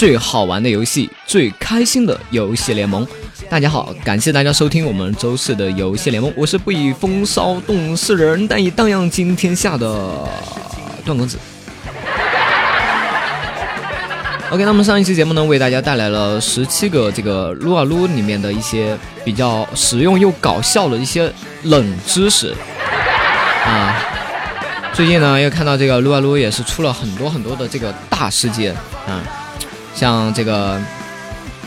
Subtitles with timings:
[0.00, 3.06] 最好玩的游戏，最开心的游戏联盟。
[3.50, 10.26] 大家好，感谢大家收听我们周四的游戏联盟，我是不以风骚动世人，但以荡漾惊天下的
[11.04, 11.36] 段公子。
[14.48, 21.30] OK，那么上一期节目呢，为大家带来了十七个这个撸啊撸里面的一些比较实用又搞笑的一些
[21.64, 22.54] 冷知识
[23.66, 24.02] 啊。
[24.94, 28.74] 最近呢，又看到这个撸啊撸也是出了很多很多的这个大事件
[29.06, 29.20] 啊，
[29.94, 30.80] 像这个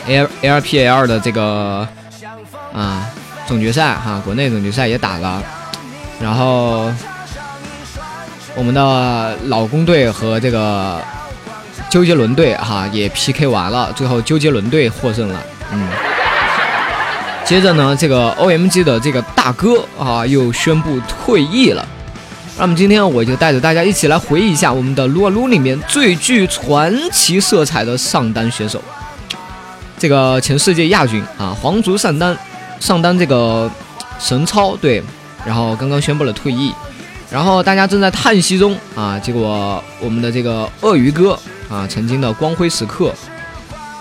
[0.06, 1.86] L L P L 的这个
[2.72, 3.06] 啊
[3.46, 5.42] 总决赛哈，国内总决赛也打了，
[6.20, 6.92] 然后
[8.54, 11.00] 我们的老公队和这个。
[11.90, 15.40] 周杰伦队哈也 PK 完了，最后周杰伦队获胜了。
[15.70, 15.86] 嗯，
[17.44, 21.86] 接着呢，这个 OMG 的这个大哥啊又宣布退役了。
[22.58, 28.80] 那么今天我就带着大家一起来回忆一下我们的撸啊撸里面最具传奇色彩的上单选手，
[29.98, 32.36] 这个前世界亚军啊，皇族上单
[32.80, 33.70] 上单这个
[34.18, 35.02] 神超对，
[35.44, 36.72] 然后刚刚宣布了退役，
[37.30, 41.38] 然后大家正在叹息中啊，结果我们的这个鳄鱼哥。
[41.70, 43.12] 啊，曾经的光辉时刻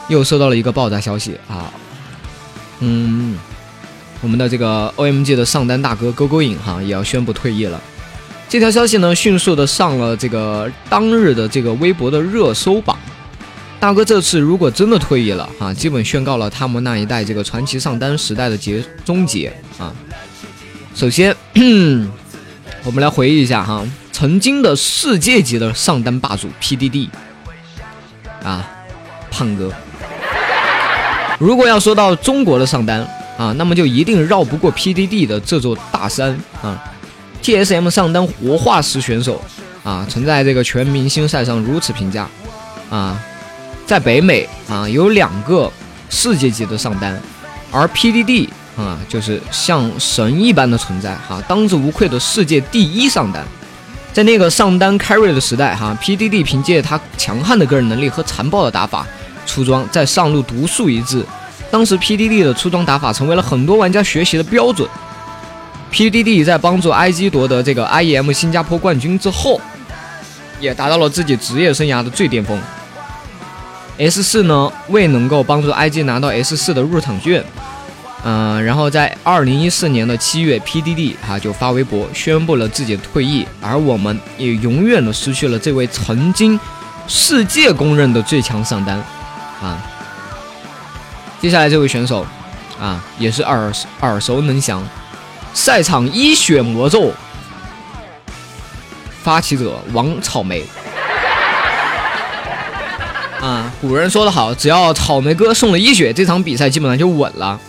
[0.09, 1.71] 又收到了一个爆炸消息啊！
[2.81, 3.37] 嗯，
[4.19, 7.81] 我们的这个 OMG 的上单大哥勾勾影哈也要宣布退役了。
[8.49, 12.97] 这条消息呢，迅速的上了这个当日的这个微博的热搜榜。
[13.79, 19.91] 大哥这次如果真的退役了啊，基本宣告了他们那一代这个传奇上单时代的结终结啊。
[20.95, 21.35] 首先，
[22.85, 27.09] 我们来回忆一下哈，曾经的世界级的上单霸主 PDD。
[28.43, 28.69] 啊，
[29.31, 29.71] 胖哥！
[31.39, 32.99] 如果要说到中国的上单
[33.37, 36.81] 啊，那么就一定绕不过 PDD 的这座大山啊。
[37.43, 39.39] TSM 上单活化石选手
[39.83, 42.25] 啊，曾在这个全明星赛上如此评价
[42.89, 43.21] 啊，
[43.85, 45.69] 在北美啊有两个
[46.09, 47.21] 世界级的上单，
[47.69, 53.45] 而 PDD 啊就是像神一般的存在哈，当之无愧的世界第一上单。
[54.13, 59.05] 在那个上单 carry 的时代，哈，PDD 凭借他强悍的个人能力和残暴的打法，
[59.47, 61.25] 出装在上路独树一帜。
[61.71, 64.87] 当时 PDD 的出装打法成为了很多玩家学习的标准。
[65.93, 69.61] PDD 在帮助 IG 夺得这个 IEM 新加坡冠军之后，
[70.59, 72.59] 也达到了自己职业生涯的最巅峰。
[73.99, 77.43] S 四呢，未能够帮助 IG 拿到 S 四的入场券。
[78.23, 86.59] 嗯，然后在二零一四年的七月，PDD 哈就发微博宣布了自己的退役，而我们也永远的失去了这位曾经
[87.07, 88.97] 世界公认的最强上单
[89.61, 89.77] 啊。
[91.39, 92.25] 接下来这位选手
[92.81, 94.81] 啊，也是耳耳熟能详，
[95.53, 97.11] 赛场一血魔咒
[99.21, 100.63] 发起者王草莓
[103.39, 103.71] 啊。
[103.79, 107.59] 古人说的好，只要草莓哥送了一血，这场比赛基本上就稳了。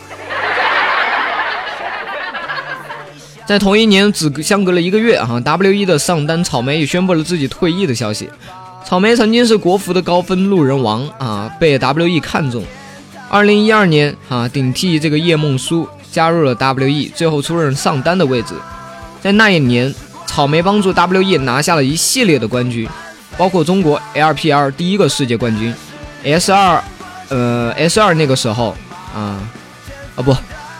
[3.46, 8.30] 在同一年，只相隔了一个月，哈，W E 的上单草莓也宣布了自己退役的消息。
[8.86, 12.64] 草莓曾经是国服的高分路人王啊，被 W E 看中。
[13.28, 18.54] 二零一二年，啊，顶替这个叶梦书加入了 W E，最后出任上单的位置。
[19.20, 19.92] 在那一年，
[20.26, 22.88] 草莓帮助 W E 拿下了一系列的冠军，
[23.36, 25.74] 包括中国 L P L 第一个世界冠军
[26.22, 26.80] ，S 二，
[27.30, 28.76] 呃，S 二那个时候，
[29.12, 29.42] 啊，
[30.14, 30.36] 啊不。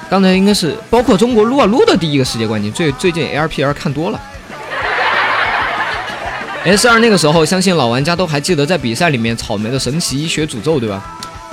[0.08, 2.70] 刚才应该是包括中国撸啊撸的第一个世界冠军。
[2.70, 4.20] 最最近 LPL 看多了
[6.62, 11.02] ，S 二那个时候，相信老玩家都还记得，在比赛里面草莓的神奇医学诅咒，对吧？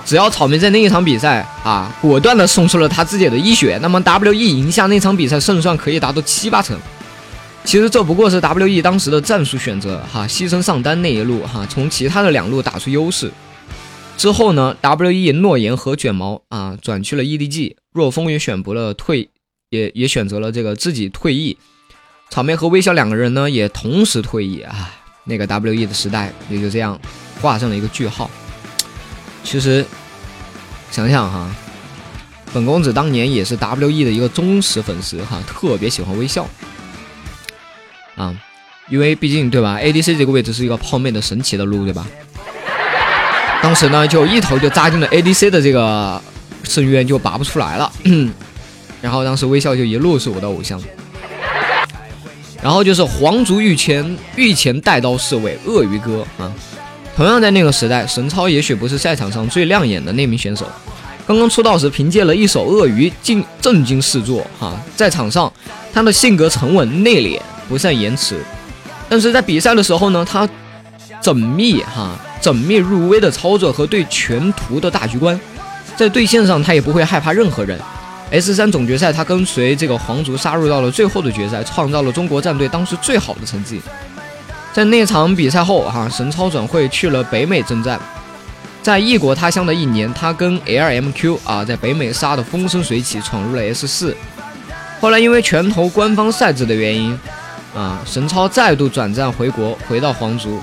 [0.05, 6.77] 只要草莓在那一场比赛啊，果断的送出了他自己的一血，那么 WE 赢下那场比赛胜算可以达到七八成。
[7.63, 13.31] 其实这不过是 WE 当时的战术选择哈，牺牲上单那一路哈，从其他的两路打出优势。
[14.17, 17.75] 之后呢，WE 诺言和卷毛啊转去了 EDG。
[17.93, 19.29] 若风也选择了退，
[19.69, 21.57] 也也选择了这个自己退役。
[22.29, 24.89] 草莓和微笑两个人呢，也同时退役啊。
[25.25, 26.99] 那个 W E 的时代也就这样
[27.41, 28.29] 画上了一个句号。
[29.43, 29.85] 其实
[30.91, 31.49] 想想哈，
[32.53, 36.47] 本公子当年也是 W E 的一个忠实粉丝哈，特别喜欢微笑
[38.15, 38.35] 啊，
[38.89, 42.05] 因为毕竟对吧，A D C 这个位置是一个泡妹的神奇的路对吧？
[43.63, 46.21] 当时呢，就一头就扎进了 A D C 的这个。
[46.63, 47.91] 深渊就拔不出来了，
[49.01, 50.79] 然后当时微笑就一路是我的偶像，
[52.61, 56.53] 然后就是皇族御前御前带刀侍卫鳄鱼哥啊，
[57.15, 60.65] 同样在那个时代，神超也许不是赛场上最亮眼的那名选手，
[61.27, 65.51] 刚刚出道时凭借了一手鳄鱼惊震惊四座哈，在场上
[65.93, 68.37] 他的性格沉稳内敛，不善言辞，
[69.07, 70.47] 但是在比赛的时候呢，他
[71.21, 75.39] 缜密哈缜密入微的操作和对全图的大局观，
[75.95, 77.79] 在对线上他也不会害怕任何人。
[78.31, 83.81] S 三总决赛，他跟随这个皇族杀入到了最后的决赛，创造了中国战队当时最好的成绩。
[84.73, 87.99] 在那场比赛后，哈神超转会去了北美征战，
[88.81, 94.15] 在异国他乡的一年，他跟 LMQ 啊在北美杀得风生水起，闯入了 S 四。
[95.01, 97.19] 后来因为拳头官方赛制的原因，
[97.75, 100.59] 啊神超再度转战回国，回到皇族，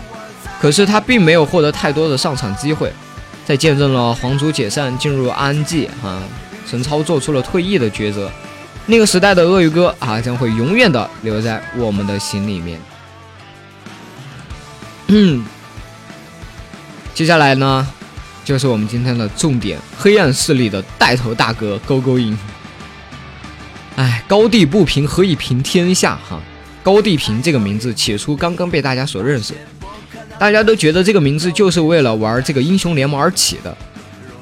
[0.61, 2.93] 可是他并没有获得太多的上场机会。
[3.45, 6.19] 在见证了皇族解散，进入 RNG 哈。
[6.67, 8.31] 神超做出了退役的抉择，
[8.87, 12.79] 那个时代的鳄鱼哥啊，将会永远的留在我们的心里面。
[15.11, 15.43] 嗯，
[17.15, 17.87] 接下来呢，
[18.45, 22.39] 就是我们今天的重点——黑暗势力的带头大哥勾勾鹰。
[23.97, 26.19] 哎，高地不平，何以平天下？
[26.29, 26.39] 哈，
[26.83, 29.55] 高地平这个名字起初刚刚被大家所认识，
[30.39, 33.75] 大家都觉得这个名字就是为了玩这个英雄联盟而起的。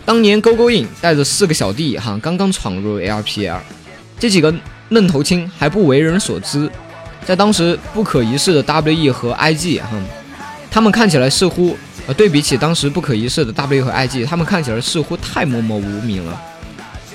[0.04, 3.60] 当年勾勾印带着四个小弟哈，刚刚闯入 LPL，
[4.18, 4.52] 这几个
[4.88, 6.68] 嫩头青还不为人所知，
[7.24, 9.88] 在当时不可一世的 WE 和 IG 哈，
[10.70, 11.76] 他们看起来似乎
[12.06, 16.40] 呃对比起当时不可一世的 W 和 IG，他们看起来似乎太默默无名了。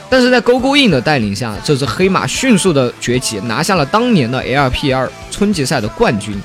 [0.09, 6.36] 但是在勾勾印的带领下，这支黑马迅速的崛起，拿下了当年的 LPL 春季赛的冠军。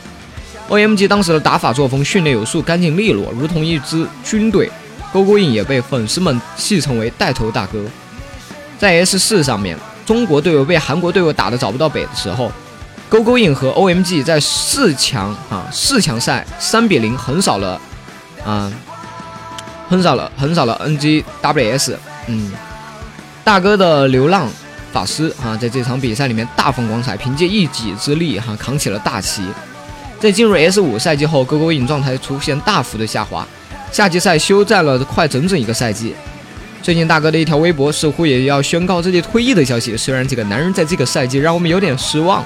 [0.69, 4.71] OMG 当时的打法作风训练有素，干净利落，如同一支军队。
[5.13, 7.83] 勾勾印也被粉丝们戏称为带头大哥。
[8.79, 12.53] 在 S 四上面，中国队友被韩国队友打得找不到北的时候，
[13.09, 17.81] 勾勾印和 OMG 在四强啊四强赛三比零横扫了
[18.45, 18.71] 啊
[19.89, 21.97] 横扫了横扫了 NGWS。
[22.27, 22.53] 嗯，
[23.45, 24.49] 大哥的流浪
[24.93, 29.43] 法师啊，在这场比赛里面大放光彩，凭借一己之力哈扛起了大旗。
[30.19, 33.47] 在进入 S 五赛季后，勾勾印状态出现大幅的下滑。
[33.93, 36.15] 夏季赛休战了快整整一个赛季，
[36.83, 39.97] 最近大哥的一条微博似乎也要宣告自己退役的消息。
[39.97, 42.45] 虽然这个男人在这个赛季让我们有点失望，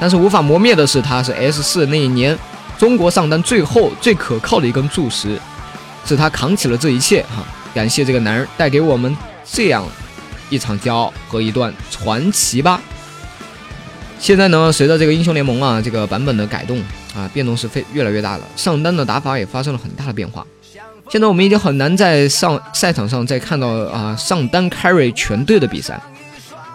[0.00, 2.38] 但是无法磨灭的是，他是 S 四那一年
[2.78, 5.38] 中国上单最后最可靠的一根柱石，
[6.04, 7.44] 是他扛起了这一切哈！
[7.74, 9.84] 感谢这个男人带给我们这样
[10.50, 12.80] 一场骄傲和一段传奇吧。
[14.20, 16.78] 现在呢，随着这个英雄联盟啊这个版本的改动
[17.16, 20.46] 啊，变动是非越来越大了，上单的打法也发生了很大的变化。
[21.10, 26.00] 现在我们已经很难在上赛场上再看到啊上单 carry 全队的比赛。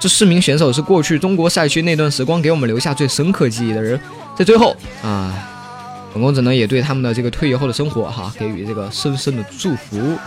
[0.03, 3.97] 这四名选手是过去中国赛区那段时光给我们留下最深刻记忆的人。
[4.35, 5.33] 在最后啊，
[6.13, 10.17] 本公子呢也对他们的这个退役后的生活哈给予这个深深的祝福。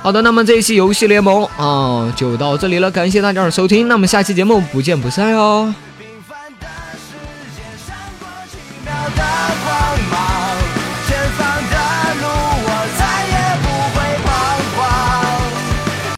[0.00, 5.74] 好的，那么这一期游戏联盟啊就到这里了，感谢大家的收听，那么下期节目不见不散哟。